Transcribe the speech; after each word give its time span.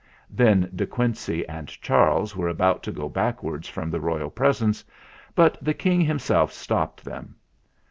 Then 0.31 0.67
De 0.75 0.87
Quincey 0.87 1.47
and 1.47 1.67
Charles 1.67 2.35
were 2.35 2.47
about 2.47 2.81
to 2.81 2.91
go 2.91 3.07
backwards 3.07 3.69
from 3.69 3.91
the 3.91 3.99
royal 3.99 4.31
presence; 4.31 4.83
but 5.35 5.59
the 5.61 5.75
King 5.75 6.01
himself 6.01 6.51
stopped 6.51 7.05
them. 7.05 7.35